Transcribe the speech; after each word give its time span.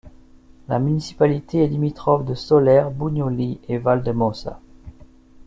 La 0.67 0.79
municipalité 0.79 1.63
est 1.63 1.67
limitrophe 1.67 2.25
de 2.25 2.33
Sóller, 2.33 2.85
Bunyola 2.91 3.59
et 3.69 3.77
Valldemossa. 3.77 4.59